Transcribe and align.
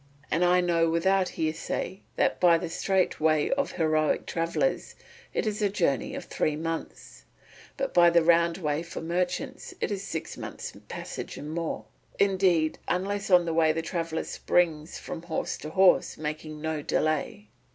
And 0.31 0.43
I 0.43 0.61
know 0.61 0.89
without 0.89 1.29
hearsay 1.37 2.01
that 2.15 2.39
by 2.39 2.57
the 2.57 2.69
straight 2.69 3.19
way 3.19 3.51
for 3.55 3.67
heroic 3.67 4.25
travellers 4.25 4.95
it 5.31 5.45
is 5.45 5.61
a 5.61 5.69
journey 5.69 6.15
of 6.15 6.25
three 6.25 6.55
months, 6.55 7.23
but 7.77 7.93
by 7.93 8.09
the 8.09 8.23
round 8.23 8.57
way 8.57 8.81
for 8.81 8.99
merchants 8.99 9.75
it 9.79 9.91
is 9.91 10.01
a 10.01 10.05
six 10.07 10.37
months' 10.37 10.73
passage 10.89 11.37
and 11.37 11.51
more, 11.53 11.85
indeed, 12.17 12.79
unless 12.87 13.29
on 13.29 13.45
the 13.45 13.53
way 13.53 13.71
the 13.71 13.83
traveller 13.83 14.23
springs 14.23 14.97
from 14.97 15.21
horse 15.21 15.55
to 15.59 15.69
horse, 15.69 16.17
making 16.17 16.61
no 16.61 16.81
delay." 16.81 17.49